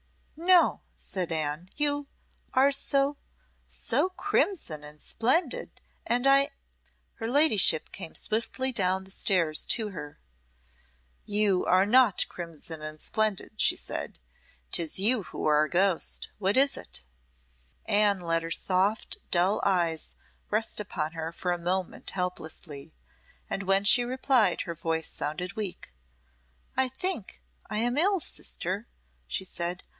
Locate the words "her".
7.19-7.27, 9.89-10.19, 18.41-18.51, 21.11-21.31, 24.61-24.73